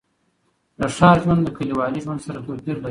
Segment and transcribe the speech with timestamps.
[0.79, 2.79] د ښار ژوند له کلیوالي ژوند سره توپیر لري.